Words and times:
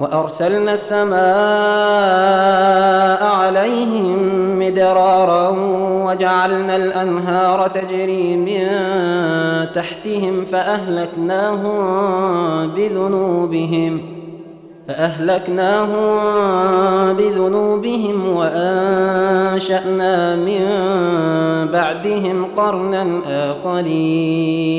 وأرسلنا 0.00 0.74
السماء 0.74 1.18
عليهم 3.26 4.18
مدرارا 4.58 5.48
وجعلنا 6.06 6.76
الأنهار 6.76 7.68
تجري 7.68 8.36
من 8.36 8.66
تحتهم 9.74 10.44
فأهلكناهم 10.44 11.78
بذنوبهم 12.70 14.00
فأهلكناهم 14.88 15.96
بذنوبهم 17.16 18.36
وأنشأنا 18.36 19.86
من 20.36 20.66
بعدهم 21.72 22.44
قرنا 22.56 23.20
آخرين 23.26 24.78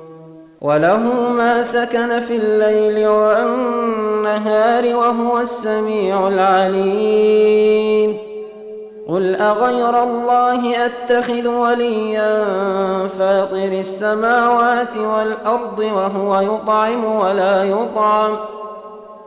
وله 0.61 0.97
ما 1.29 1.61
سكن 1.61 2.19
في 2.19 2.35
الليل 2.35 3.07
والنهار 3.07 4.95
وهو 4.95 5.39
السميع 5.39 6.27
العليم. 6.27 8.17
قل 9.09 9.35
أغير 9.35 10.03
الله 10.03 10.85
أتخذ 10.85 11.47
وليا 11.47 12.43
فاطر 13.07 13.71
السماوات 13.79 14.97
والأرض 14.97 15.79
وهو 15.79 16.39
يطعم 16.39 17.05
ولا 17.05 17.63
يطعم. 17.63 18.37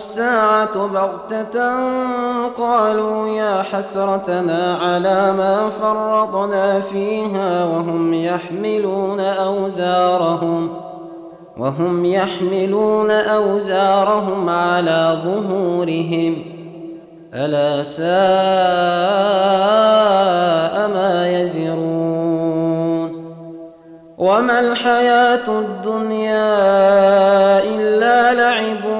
الساعة 0.00 0.86
بغتة 0.86 1.76
قالوا 2.48 3.28
يا 3.28 3.62
حسرتنا 3.62 4.78
على 4.82 5.32
ما 5.32 5.70
فرطنا 5.70 6.80
فيها 6.80 7.64
وهم 7.64 8.14
يحملون 8.14 9.20
أوزارهم 9.20 10.68
وهم 11.58 12.04
يحملون 12.04 13.10
أوزارهم 13.10 14.48
على 14.48 15.18
ظهورهم. 15.24 16.44
ألا 17.34 17.84
ساء 17.84 18.08
ما 20.88 21.40
يزرون. 21.40 21.90
وما 24.18 24.60
الحياة 24.60 25.48
الدنيا 25.48 26.50
إلا 27.64 28.34
لعب 28.34 28.99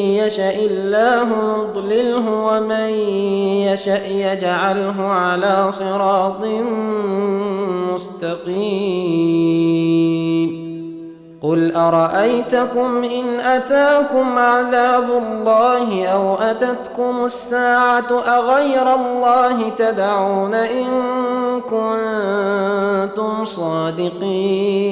يشاء 0.25 0.65
الله 0.65 1.27
يضلله 1.61 2.29
ومن 2.29 2.89
يشاء 3.69 4.11
يجعله 4.11 5.07
على 5.07 5.71
صراط 5.71 6.45
مستقيم 7.93 9.41
قل 11.43 11.75
ارايتكم 11.75 13.03
ان 13.03 13.39
اتاكم 13.39 14.37
عذاب 14.37 15.09
الله 15.11 16.07
أو 16.07 16.35
اتتكم 16.35 17.25
الساعة 17.25 18.23
اغير 18.27 18.95
الله 18.95 19.69
تدعون 19.69 20.53
ان 20.53 20.87
كنتم 21.61 23.45
صادقين 23.45 24.91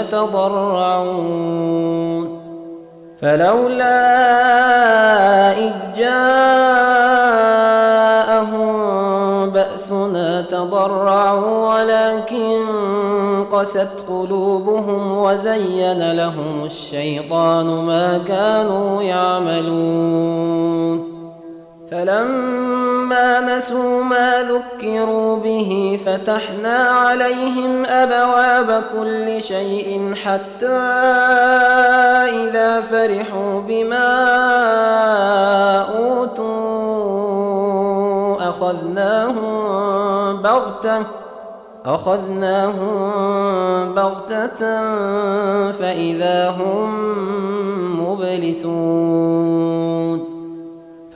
يتضرعون 0.00 1.60
فلولا 3.22 4.00
إذ 5.58 5.72
جاءهم 5.96 6.30
بأسنا 9.50 10.40
تضرعوا 10.40 11.74
ولكن 11.74 12.66
قست 13.52 14.04
قلوبهم 14.08 15.18
وزين 15.18 16.12
لهم 16.12 16.64
الشيطان 16.64 17.66
ما 17.66 18.18
كانوا 18.18 19.02
يعملون 19.02 21.09
فلما 21.90 23.40
نسوا 23.40 24.02
ما 24.02 24.42
ذكروا 24.42 25.36
به 25.36 26.00
فتحنا 26.06 26.76
عليهم 26.76 27.84
أبواب 27.86 28.84
كل 28.92 29.42
شيء 29.42 30.14
حتى 30.24 30.78
إذا 32.30 32.80
فرحوا 32.80 33.60
بما 33.60 34.10
أوتوا 35.98 36.90
أخذناهم 38.48 40.42
بغتة 40.42 41.06
أخذناهم 41.84 43.00
بغتة 43.94 44.60
فإذا 45.72 46.50
هم 46.50 46.90
مبلسون 48.00 49.49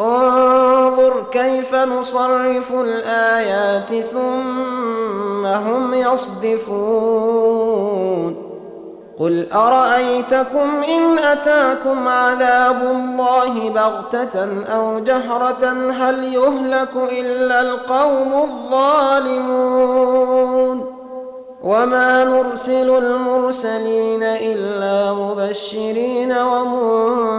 انظر 0.00 1.24
كيف 1.30 1.74
نصرف 1.74 2.72
الآيات 2.72 4.04
ثم 4.04 5.46
هم 5.46 5.94
يصدفون. 5.94 7.68
قل 9.18 9.52
أرأيتكم 9.52 10.82
إن 10.88 11.18
أتاكم 11.18 12.08
عذاب 12.08 12.82
الله 12.82 13.70
بغتة 13.70 14.62
أو 14.64 14.98
جهرة 14.98 15.90
هل 15.92 16.24
يهلك 16.24 16.96
إلا 17.12 17.60
القوم 17.60 18.32
الظالمون؟ 18.42 19.78
وما 21.62 22.24
نرسل 22.24 22.98
المرسلين 22.98 24.22
إلا 24.22 25.12
مبشرين 25.12 26.32
ومنذرين. 26.32 27.38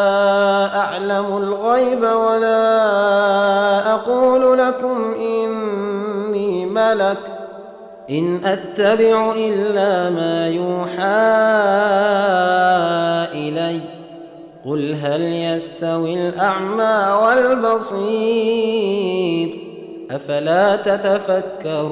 أعلم 1.21 1.37
الغيب 1.37 2.03
ولا 2.03 3.93
أقول 3.93 4.57
لكم 4.57 5.13
إني 5.13 6.65
ملك 6.65 7.17
إن 8.09 8.45
أتبع 8.45 9.33
إلا 9.35 10.09
ما 10.09 10.47
يوحى 10.47 11.01
إلي 13.33 13.79
قل 14.65 14.95
هل 15.01 15.21
يستوي 15.21 16.13
الأعمى 16.29 17.13
والبصير 17.23 18.41
أفلا 20.11 20.75
تتفكرون 20.75 21.91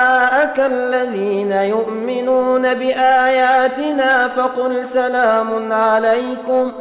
جاءك 0.57 0.71
الذين 0.71 1.51
يؤمنون 1.51 2.73
بآياتنا 2.73 4.27
فقل 4.27 4.87
سلام 4.87 5.73
عليكم. 5.73 6.71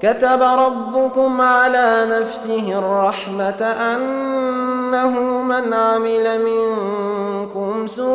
كتب 0.00 0.42
ربكم 0.42 1.40
على 1.40 2.06
نفسه 2.10 2.78
الرحمة 2.78 3.62
أنه 3.62 5.10
من 5.42 5.72
عمل 5.72 6.44
منكم 6.44 7.86
سوءا 7.86 8.08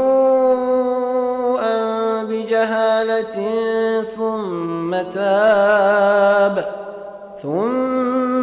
بجهالة 2.23 3.51
ثم 4.03 4.91
تاب. 5.13 6.65
ثم 7.43 8.42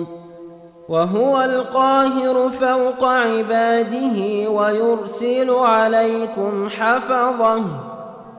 وهو 0.91 1.41
القاهر 1.41 2.49
فوق 2.49 3.03
عباده 3.03 4.49
ويرسل 4.49 5.49
عليكم 5.49 6.69
حفظه 6.69 7.63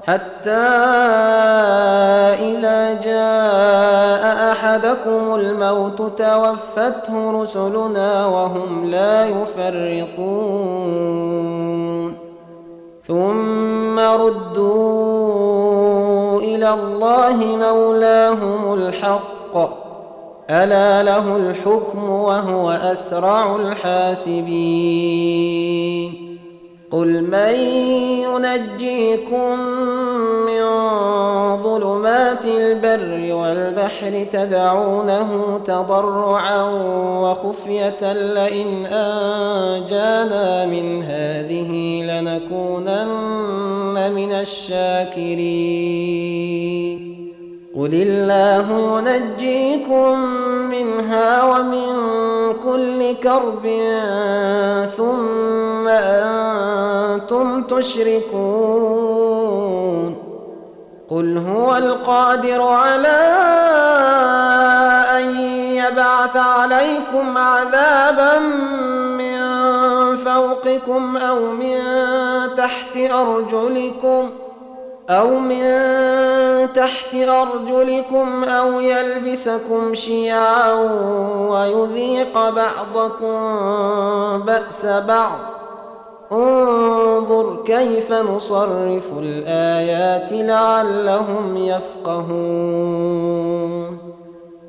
حتى 0.02 0.50
إذا 2.50 3.00
جاء 3.00 4.52
أحدكم 4.52 5.34
الموت 5.34 6.02
توفته 6.18 7.42
رسلنا 7.42 8.26
وهم 8.26 8.90
لا 8.90 9.26
يفرطون. 9.26 10.62
ثم 13.06 13.98
ردوا 13.98 14.80
إلى 16.40 16.74
الله 16.74 17.36
مولاهم 17.36 18.74
الحق. 18.74 19.81
ألا 20.50 21.02
له 21.02 21.36
الحكم 21.36 22.10
وهو 22.10 22.70
أسرع 22.70 23.56
الحاسبين؟ 23.56 25.22
قل 26.92 27.22
من 27.22 27.54
ينجيكم 28.24 29.58
من 30.46 30.62
ظلمات 31.62 32.46
البر 32.46 33.34
والبحر 33.34 34.26
تدعونه 34.32 35.60
تضرعا 35.66 36.62
وخفية 37.20 38.12
لئن 38.12 38.86
أنجانا 38.86 40.66
من 40.66 41.02
هذه 41.02 42.02
لنكونن 42.02 43.32
من 44.14 44.32
الشاكرين. 44.32 45.82
قل 47.76 47.94
الله 47.94 49.00
ينجيكم 49.08 50.18
منها 50.70 51.42
ومن 51.44 51.92
كل 52.64 53.12
كرب 53.12 53.66
ثم 54.96 55.88
أنتم 55.88 57.62
تشركون 57.62 58.52
قل 61.10 61.38
هو 61.38 61.76
القادر 61.76 62.62
على 62.62 63.18
أن 65.16 65.40
يبعث 65.80 66.36
عليكم 66.36 67.38
عذابا 67.38 68.38
من 69.18 69.36
فوقكم 70.16 71.16
أو 71.16 71.50
من 71.50 71.78
تحت 72.56 72.96
أرجلكم 72.96 74.30
ۖ 74.48 74.51
أو 75.12 75.38
من 75.38 75.62
تحت 76.72 77.14
أرجلكم 77.14 78.44
أو 78.44 78.80
يلبسكم 78.80 79.94
شيعا 79.94 80.72
ويذيق 81.50 82.48
بعضكم 82.48 83.38
بأس 84.46 84.86
بعض. 84.86 85.38
انظر 86.32 87.62
كيف 87.66 88.12
نصرف 88.12 89.10
الآيات 89.18 90.32
لعلهم 90.32 91.56
يفقهون. 91.56 93.12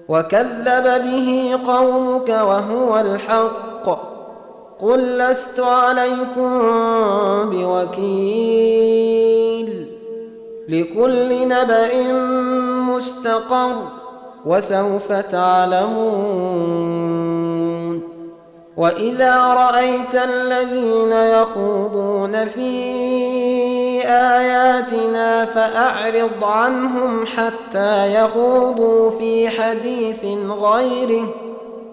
وكذب 0.09 0.83
به 0.83 1.59
قومك 1.67 2.29
وهو 2.29 2.99
الحق. 2.99 4.13
قل 4.81 5.17
لست 5.17 5.59
عليكم 5.59 6.61
بوكيل. 7.49 9.62
لكل 10.69 11.47
نبأ 11.47 12.13
مستقر 12.93 13.75
وسوف 14.45 15.11
تعلمون. 15.11 16.93
وإذا 18.77 19.53
رأيت 19.53 20.15
الذين 20.15 21.11
يخوضون 21.11 22.45
في 22.45 22.71
آياتنا 24.07 25.45
فأعرض 25.45 26.43
عنهم 26.43 27.25
حتى 27.25 28.15
يخوضوا 28.15 29.09
في 29.09 29.49
حديث 29.49 30.25
غيره. 30.49 31.27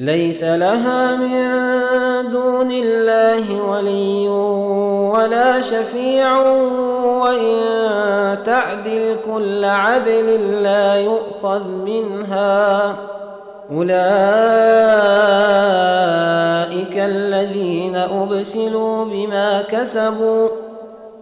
ليس 0.00 0.44
لها 0.44 1.16
من 1.16 1.30
دون 2.30 2.70
الله 2.70 3.62
ولي 3.62 4.28
ولا 5.12 5.60
شفيع 5.60 6.40
وإن 7.20 7.58
تعدل 8.44 9.16
كل 9.26 9.64
عدل 9.64 10.62
لا 10.62 10.96
يؤخذ 10.96 11.68
منها. 11.68 12.96
أولئك 13.72 13.90
الذين 16.96 17.96
أبسلوا 17.96 19.04
بما 19.04 19.62
كسبوا. 19.62 20.48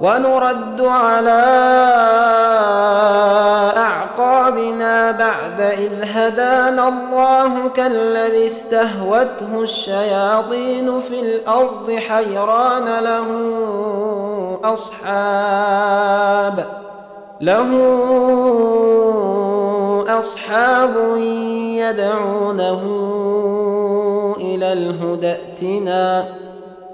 ونرد 0.00 0.80
على 0.80 1.44
أعقابنا 3.76 5.10
بعد 5.10 5.60
إذ 5.60 5.92
هدانا 6.02 6.88
الله 6.88 7.68
كالذي 7.68 8.46
استهوته 8.46 9.62
الشياطين 9.62 11.00
في 11.00 11.20
الأرض 11.20 11.92
حيران 11.92 12.98
له 13.04 13.28
أصحاب 14.64 16.66
له 17.40 17.70
أصحاب 20.18 21.16
يدعونه 21.78 22.80
إلى 24.40 24.72
الهدى 24.72 25.30
ائتنا 25.32 26.26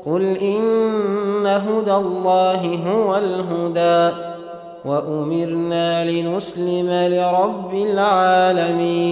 قل 0.06 0.36
إن 0.36 1.46
هدى 1.46 1.94
الله 1.94 2.74
هو 2.86 3.16
الهدى 3.16 4.16
وأمرنا 4.84 6.10
لنسلم 6.10 6.90
لرب 6.90 7.74
العالمين 7.74 9.10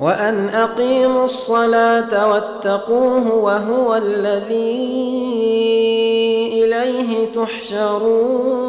وأن 0.00 0.48
أقيموا 0.48 1.24
الصلاة 1.24 2.30
واتقوه 2.30 3.34
وهو 3.34 3.94
الذي 3.94 5.08
إليه 6.64 7.32
تحشرون 7.34 8.68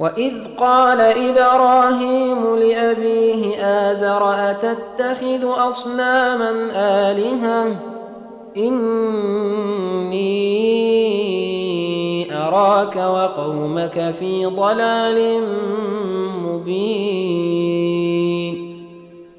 واذ 0.00 0.34
قال 0.58 1.00
إبراهيم 1.00 2.56
لابيه 2.56 3.64
ازر 3.64 4.34
اتتخذ 4.34 5.68
اصناما 5.68 6.50
الهه؟ 7.10 7.76
اني 8.56 10.30
اراك 12.36 12.96
وقومك 12.96 14.14
في 14.18 14.46
ضلال 14.46 15.42
مبين 16.44 18.09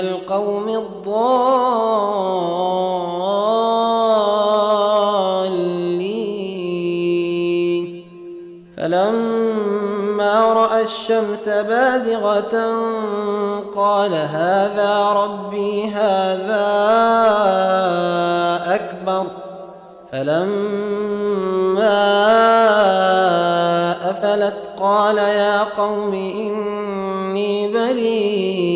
القوم 0.00 0.68
الضالين. 0.68 1.16
فلما 8.76 10.52
رأى 10.52 10.82
الشمس 10.82 11.48
بازغة 11.48 12.54
قال 13.76 14.12
هذا 14.14 15.12
ربي 15.12 15.88
هذا 15.88 16.66
أكبر. 18.74 19.26
فلما 20.12 20.56
أفلت 24.10 24.70
قال 24.80 25.18
يا 25.18 25.62
قوم 25.62 26.12
إني 26.14 27.72
بريء. 27.72 28.75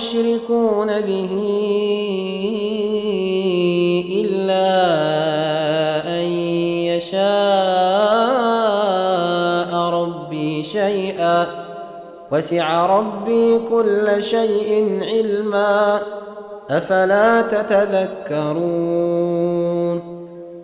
تشركون 0.00 1.00
به 1.00 1.32
إلا 4.20 4.68
أن 6.08 6.24
يشاء 6.88 7.20
ربي 9.74 10.64
شيئا. 10.64 11.46
وسع 12.32 12.86
ربي 12.86 13.58
كل 13.70 14.22
شيء 14.22 14.98
علما. 15.02 16.00
أفلا 16.70 17.42
تتذكرون؟ 17.42 18.70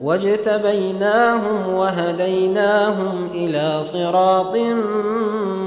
واجتبيناهم 0.00 1.74
وهديناهم 1.74 3.28
إلى 3.34 3.84
صراط 3.84 4.56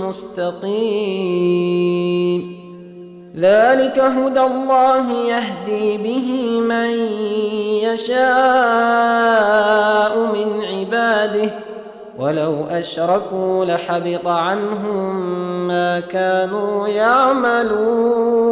مستقيم. 0.08 0.72
ذلك 3.38 4.00
هدى 4.00 4.42
الله 4.42 5.12
يهدي 5.12 5.98
به 5.98 6.60
من 6.62 6.90
يشاء 7.84 8.18
من 10.18 10.66
عباده. 10.66 11.50
ولو 12.20 12.64
أشركوا 12.70 13.66
لحبط 13.66 14.28
عنهم 14.28 15.28
ما 15.68 16.00
كانوا 16.00 16.88
يعملون. 16.88 18.52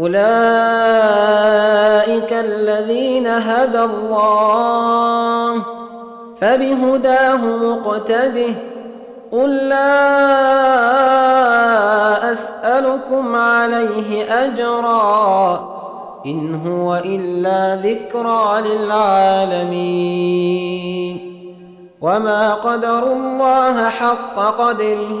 أولئك 0.00 0.20
الذين 2.32 3.26
هدى 3.26 3.84
الله 3.84 5.64
فبهداه 6.40 7.36
مقتده. 7.36 8.54
قل 9.32 9.56
لا 9.68 9.92
أسألكم 12.32 13.36
عليه 13.36 14.24
أجرا 14.44 15.70
إن 16.26 16.66
هو 16.66 17.02
إلا 17.04 17.76
ذكرى 17.76 18.60
للعالمين. 18.60 20.00
وما 22.00 22.54
قدروا 22.54 23.14
الله 23.14 23.88
حق 23.88 24.36
قدره. 24.58 25.20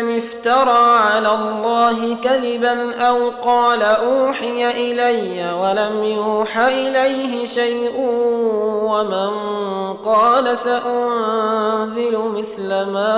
افترى 0.00 0.98
على 0.98 1.34
الله 1.34 2.14
كذبا 2.14 2.94
أو 3.06 3.30
قال 3.30 3.82
أوحي 3.82 4.70
إلي 4.70 5.52
ولم 5.52 6.04
يوح 6.04 6.58
إليه 6.58 7.46
شيء 7.46 7.92
ومن 8.84 9.30
قال 10.04 10.58
سأنزل 10.58 12.18
مثل 12.18 12.68
ما 12.68 13.14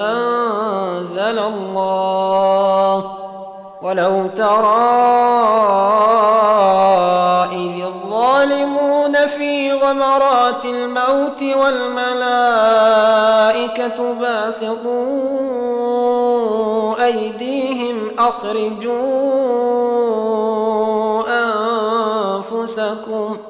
أنزل 0.00 1.38
الله 1.38 3.16
ولو 3.82 4.26
ترى 4.36 5.00
إذ 7.52 7.84
الظالمون 7.84 8.79
غمرات 9.90 10.64
الموت 10.64 11.42
والملائكة 11.42 12.14
باسطوا 14.14 15.00
أيديهم 17.04 18.10
أخرجوا 18.18 19.00
أنفسكم 22.48 23.36
ۖ 23.36 23.49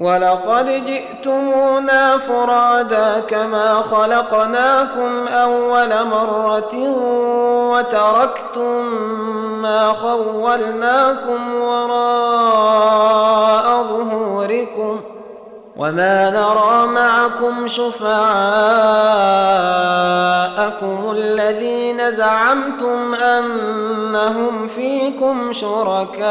ولقد 0.00 0.84
جئتمونا 0.86 2.18
فرادا 2.18 3.20
كما 3.20 3.74
خلقناكم 3.74 5.28
أول 5.28 6.06
مرة 6.06 6.74
وتركتم 7.70 8.84
ما 9.62 9.92
خولناكم 9.92 11.54
وراء 11.54 12.82
ظهوركم 13.82 15.00
وما 15.76 16.30
نرى 16.30 16.86
معكم 16.86 17.66
شفعاءكم 17.66 18.20
الذين 21.12 22.12
زعمتم 22.12 23.14
أنهم 23.14 24.68
فيكم 24.68 25.52
شركاء 25.52 26.30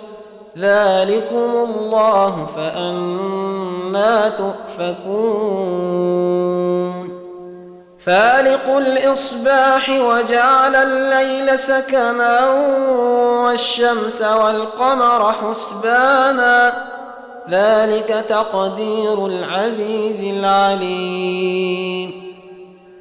ذلكم 0.57 1.51
الله 1.69 2.47
فأنا 2.55 4.29
تؤفكون 4.29 5.81
فالق 8.05 8.69
الإصباح 8.69 9.89
وجعل 9.89 10.75
الليل 10.75 11.59
سكنا 11.59 12.49
والشمس 13.45 14.21
والقمر 14.21 15.33
حسبانا 15.33 16.73
ذلك 17.49 18.25
تقدير 18.29 19.25
العزيز 19.25 20.19
العليم 20.37 22.11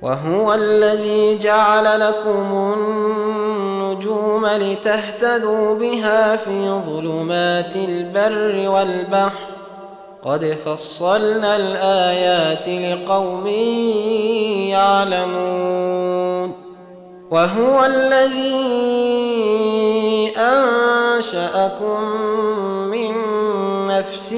وهو 0.03 0.55
الذي 0.55 1.39
جعل 1.39 2.01
لكم 2.01 2.75
النجوم 4.01 4.47
لتهتدوا 4.47 5.75
بها 5.75 6.37
في 6.37 6.81
ظلمات 6.87 7.77
البر 7.77 8.69
والبحر. 8.69 9.39
قد 10.25 10.59
فصلنا 10.65 11.57
الآيات 11.57 12.69
لقوم 12.69 13.47
يعلمون. 14.73 16.53
وهو 17.31 17.85
الذي 17.85 18.73
أنشأكم 20.37 22.03
من 22.91 23.13
نفس 23.89 24.33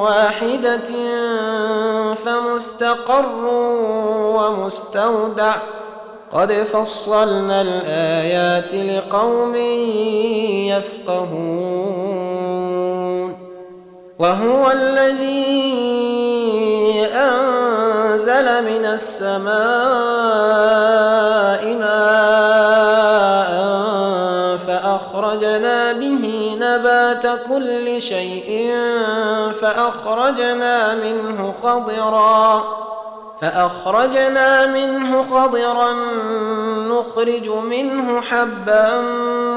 واحدة 0.00 0.90
فمستقر 2.14 3.44
ومستودع. 4.36 5.54
قد 6.32 6.52
فصلنا 6.52 7.60
الآيات 7.60 8.74
لقوم 8.74 9.56
يفقهون 10.66 12.12
وهو 14.18 14.70
الذي 14.70 15.42
أنزل 17.14 18.64
من 18.64 18.84
السماء 18.84 19.52
ماء 21.74 23.52
فأخرجنا 24.56 25.92
به 25.92 26.56
نبات 26.60 27.26
كل 27.48 28.02
شيء 28.02 28.74
فأخرجنا 29.60 30.94
منه 30.94 31.54
خضراً 31.62 32.62
فأخرجنا 33.42 34.66
منه 34.66 35.22
خضرا 35.22 35.92
نخرج 36.88 37.48
منه 37.48 38.20
حبا 38.20 39.00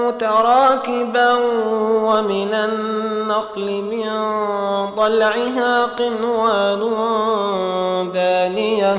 متراكبا 0.07 1.33
ومن 2.03 2.53
النخل 2.53 3.81
من 3.81 4.05
طلعها 4.97 5.85
قنوان 5.85 6.81
دانية 8.13 8.97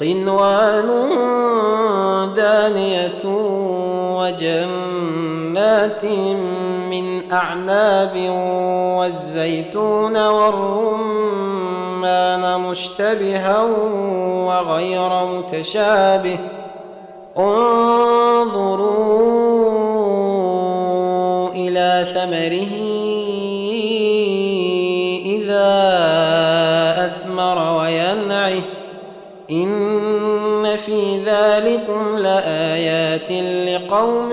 قنوان 0.00 0.88
دانية 2.36 3.24
وجنات 4.16 6.04
من 6.90 7.32
أعناب 7.32 8.16
والزيتون 8.98 10.26
والرمان 10.26 11.69
مشتبها 12.70 13.62
وغير 14.46 15.24
متشابه. 15.24 16.38
انظروا 17.38 18.70
إلى 21.48 22.06
ثمره 22.14 22.72
إذا 25.26 25.70
أثمر 27.06 27.78
وينعه. 27.80 28.62
إن 29.50 30.76
في 30.76 31.16
ذلكم 31.24 32.18
لآيات 32.18 33.32
لقوم 33.68 34.32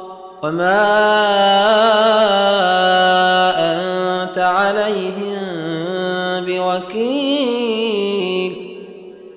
وما 0.43 0.81
انت 3.59 4.37
عليهم 4.37 5.37
بوكيل 6.45 7.91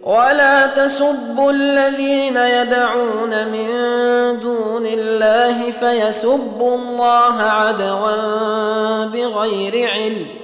ولا 0.03 0.67
تسبوا 0.67 1.53
الذين 1.53 2.37
يدعون 2.37 3.49
من 3.49 3.69
دون 4.41 4.87
الله 4.87 5.71
فيسبوا 5.71 6.77
الله 6.77 7.43
عدوا 7.43 9.05
بغير 9.05 9.91
علم 9.91 10.43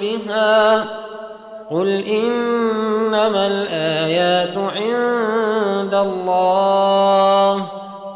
بها 0.00 0.84
قل 1.70 1.88
إنما 1.88 3.46
الآيات 3.46 4.56
عند 4.56 5.94
الله 5.94 7.66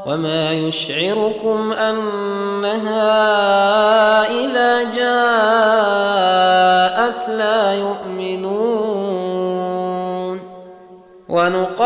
وما 0.07 0.53
يشعركم 0.53 1.73
أنها 1.73 3.07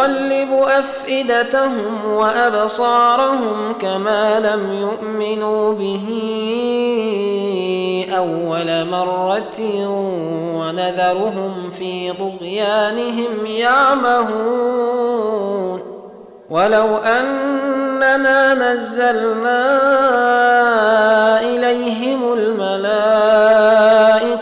ونقلب 0.00 0.52
أفئدتهم 0.52 2.04
وأبصارهم 2.04 3.74
كما 3.80 4.40
لم 4.40 4.72
يؤمنوا 4.72 5.72
به 5.72 6.06
أول 8.16 8.86
مرة 8.86 9.60
ونذرهم 10.56 11.70
في 11.70 12.12
طغيانهم 12.12 13.46
يعمهون. 13.46 14.90
ولو 16.50 16.96
أننا 16.96 18.54
نزلنا 18.54 19.80
إليهم 21.40 22.32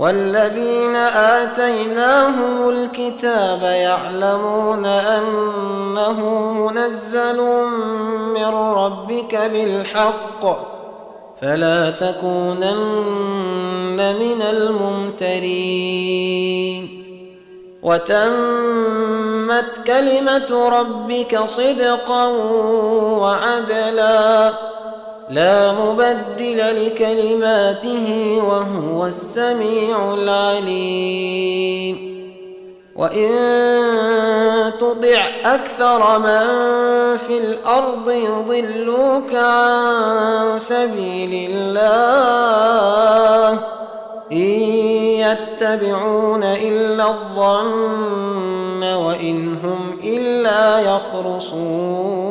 والذين 0.00 0.96
آتيناهم 0.96 2.68
الكتاب 2.68 3.62
يعلمون 3.62 4.86
أنه 4.86 6.52
منزل 6.52 7.40
من 8.34 8.54
ربك 8.54 9.36
بالحق 9.36 10.70
فلا 11.42 11.90
تكونن 11.90 12.70
من 14.20 14.42
الممترين 14.42 15.90
وتمت 17.82 19.80
كلمة 19.86 20.68
ربك 20.68 21.38
صدقا 21.44 22.26
وعدلا 23.18 24.52
لا 25.30 25.72
مبدل 25.72 26.86
لكلماته 26.86 28.38
وهو 28.48 29.06
السميع 29.06 30.14
العليم. 30.14 32.10
وإن 32.96 33.30
تطع 34.80 35.28
أكثر 35.44 36.18
من 36.18 36.46
في 37.16 37.38
الأرض 37.38 38.10
يضلوك 38.10 39.34
عن 39.34 40.58
سبيل 40.58 41.50
الله. 41.50 43.58
إن 44.32 44.60
يتبعون 45.20 46.42
إلا 46.42 47.06
الظن 47.06 48.82
وإن 48.82 49.56
هم 49.64 49.98
إلا 50.04 50.80
يخرصون. 50.80 52.30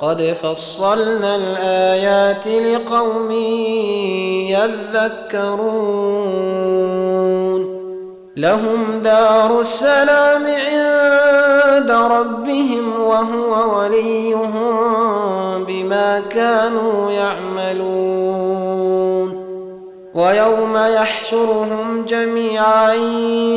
قد 0.00 0.36
فصلنا 0.42 1.36
الآيات 1.36 2.46
لقوم 2.48 3.30
يذكرون. 5.32 6.18
لهم 8.38 9.00
دار 9.02 9.60
السلام 9.60 10.46
عند 10.46 11.90
ربهم 11.90 13.00
وهو 13.00 13.78
وليهم 13.78 14.67
ويوم 20.18 20.76
يحشرهم 20.76 22.04
جميعا 22.04 22.92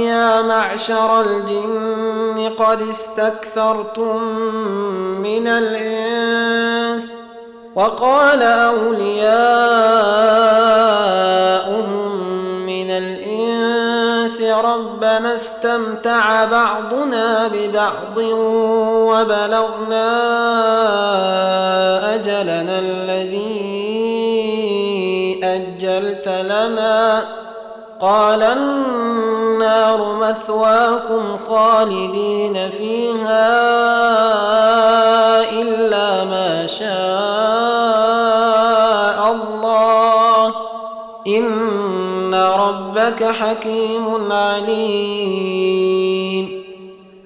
يا 0.05 0.41
معشر 0.41 1.22
الجن 1.22 2.51
قد 2.57 2.82
استكثرتم 2.82 4.24
من 5.22 5.47
الإنس 5.47 7.14
وقال 7.76 8.43
أولياؤهم 8.43 9.12
من 12.66 12.89
الإنس 12.89 14.41
ربنا 14.41 15.36
استمتع 15.36 16.45
بعضنا 16.45 17.47
ببعض 17.47 18.18
وبلغنا 19.07 20.12
أجلنا 22.16 22.80
الذي 22.80 23.80
أجلت 25.91 26.27
لنا 26.27 27.23
قال 28.01 28.43
النار 28.43 30.15
مثواكم 30.15 31.37
خالدين 31.37 32.69
فيها 32.69 33.51
إلا 35.61 36.23
ما 36.23 36.67
شاء 36.67 36.91
الله. 39.31 40.53
إن 41.27 42.35
ربك 42.35 43.23
حكيم 43.23 44.31
عليم. 44.31 46.20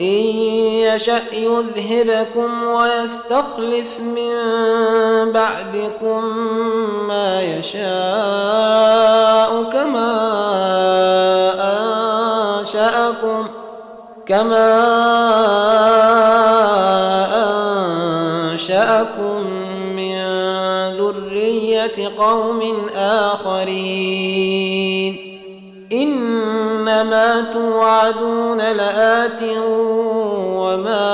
إن 0.00 0.06
يشأ 0.06 1.22
يذهبكم 1.32 2.62
ويستخلف 2.62 4.00
من 4.00 4.32
بعدكم 5.32 6.24
ما 7.08 7.42
يشاء 7.42 7.78
كما 9.72 10.18
أنشأكم 12.60 13.46
كما 14.26 14.68
أنشأكم 18.52 19.40
من 19.96 20.18
ذرية 20.96 22.08
قوم 22.18 22.60
آخرين. 22.96 24.28
إنما 27.08 27.44
توعدون 27.52 28.58
لآت 28.58 29.42
وما 30.58 31.08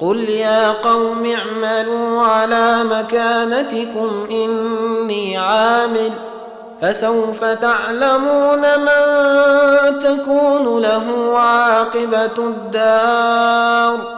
قل 0.00 0.28
يا 0.28 0.72
قوم 0.72 1.26
اعملوا 1.26 2.22
على 2.22 2.84
مكانتكم 2.84 4.26
إني 4.30 5.38
عامل. 5.38 6.12
فسوف 6.82 7.44
تعلمون 7.44 8.80
من 8.80 9.04
تكون 10.00 10.82
له 10.82 11.38
عاقبة 11.38 12.38
الدار. 12.38 14.17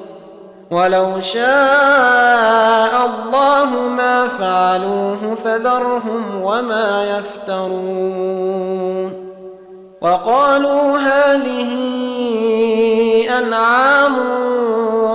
ولو 0.71 1.21
شاء 1.21 2.93
الله 3.05 3.65
ما 3.97 4.27
فعلوه 4.27 5.35
فذرهم 5.35 6.41
وما 6.41 7.17
يفترون. 7.17 8.81
وقالوا 10.01 10.97
هذه 10.97 11.71
أنعام 13.37 14.15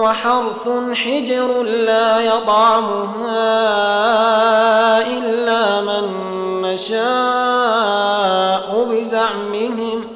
وحرث 0.03 0.69
حجر 0.93 1.63
لا 1.63 2.21
يطعمها 2.21 3.47
إلا 5.09 5.81
من 5.81 6.05
نشاء 6.63 6.97
بزعمهم 8.91 10.16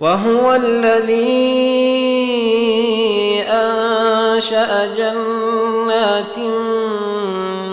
وهو 0.00 0.54
الذي 0.54 1.66
أنشأ 3.48 4.94
جنات 4.96 6.38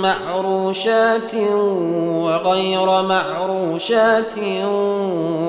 معروشات 0.01 1.35
وغير 2.05 3.01
معروشات 3.01 4.37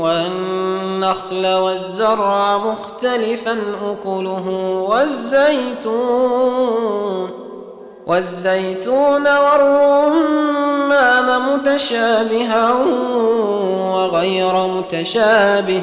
والنخل 0.00 1.46
والزرع 1.46 2.58
مختلفا 2.58 3.58
أكله 3.84 4.48
والزيتون 4.88 6.64
والزيتون 8.06 9.26
والرمان 9.26 11.40
متشابها 11.40 12.72
وغير 13.94 14.66
متشابه 14.66 15.82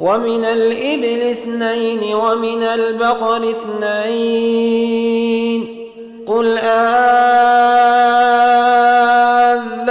ومن 0.00 0.44
الإبل 0.44 1.22
اثنين 1.30 2.14
ومن 2.14 2.62
البقر 2.62 3.50
اثنين. 3.50 5.00
قل 6.26 6.58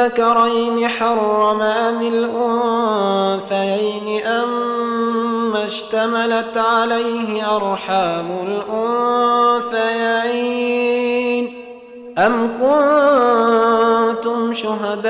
أذكرين 0.08 0.88
حرم 0.88 1.62
أم 1.62 2.02
الأنثيين 2.02 3.68
أم 4.26 5.56
اشتملت 5.56 6.58
عليه 6.58 7.56
أرحام 7.56 8.62
الأنثيين 9.68 10.30
أم 12.18 12.48
كنتم 14.14 14.54
شهداء 14.54 15.10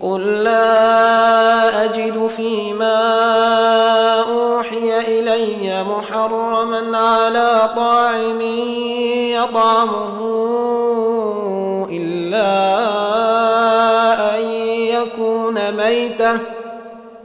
قل 0.00 0.20
لا 0.44 1.84
أجد 1.84 2.26
فيما 2.26 2.96
أوحي 4.20 5.00
إلي 5.00 5.84
محرما 5.84 6.98
على 6.98 7.70
طاعم 7.76 8.40
يطعمه 9.30 10.18
إلا 11.90 12.46
أن 14.36 14.50
يكون 14.70 15.72
ميتة 15.72 16.55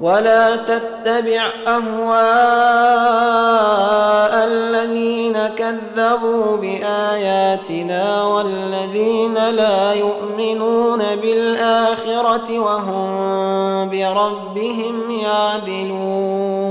ولا 0.00 0.56
تتبع 0.56 1.50
أهواء 1.66 1.90
الذين 4.46 5.38
كذبوا 5.46 6.56
بآياتنا 6.56 8.24
والذين 8.24 9.34
لا 9.34 9.92
يؤمنون 9.92 10.98
بالآخرة 11.22 12.58
وهم 12.58 13.90
بربهم 13.90 15.10
يعدلون. 15.10 16.70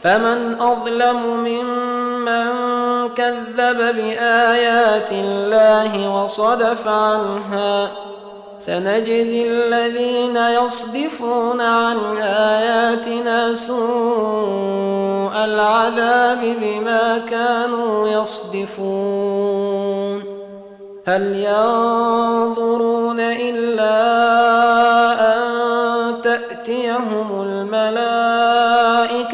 فمن 0.00 0.60
أظلم 0.60 1.16
ممن 1.44 2.48
كذب 3.08 3.78
بآيات 3.96 5.12
الله 5.12 6.22
وصدف 6.22 6.88
عنها 6.88 7.90
سنجزي 8.58 9.50
الذين 9.50 10.36
يصدفون 10.36 11.60
عن 11.60 12.16
آياتنا 12.22 13.54
سوء 13.54 15.32
العذاب 15.44 16.56
بما 16.60 17.18
كانوا 17.30 18.08
يصدفون. 18.08 19.58
هل 21.06 21.34
ينظرون 21.36 23.20
إلا 23.20 23.98
أن 25.34 25.42
تأتيهم 26.22 27.42
الملائكة 27.42 28.57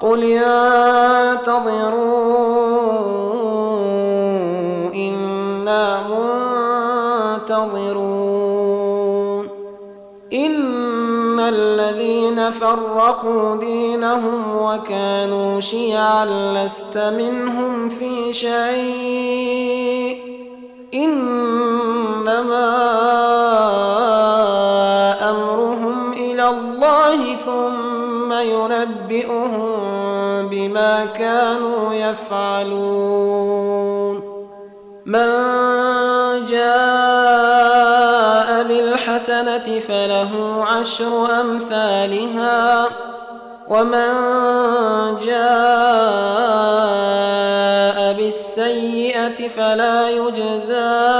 قل 0.00 0.22
ينتظروا 0.22 1.60
إنا 4.94 6.00
منتظرون 7.48 8.40
إن 10.32 11.40
الذين 11.40 12.50
فرقوا 12.50 13.56
دينهم 13.56 14.56
وكانوا 14.56 15.60
شيعا 15.60 16.26
لست 16.26 16.98
منهم 16.98 17.88
في 17.88 18.32
شيء 18.32 20.18
إنما 20.94 22.70
أمرهم 25.30 26.12
إلى 26.12 26.48
الله 26.48 27.36
ثم 27.36 27.99
ينبئهم 28.32 29.78
بما 30.48 31.04
كانوا 31.04 31.94
يفعلون. 31.94 33.60
من 35.06 35.30
جاء 36.46 37.70
بالحسنة 38.62 39.80
فله 39.88 40.64
عشر 40.64 41.40
أمثالها 41.40 42.86
ومن 43.68 44.10
جاء 45.26 46.70
بالسيئة 48.12 49.48
فلا 49.48 50.10
يجزى 50.10 51.19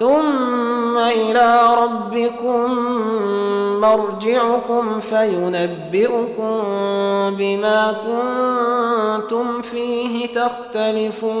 ثم 0.00 0.98
إلى 0.98 1.76
ربكم 1.82 2.74
مرجعكم 3.80 5.00
فينبئكم 5.00 6.60
بما 7.38 7.94
كنتم 8.06 9.62
فيه 9.62 10.26
تختلفون. 10.32 11.40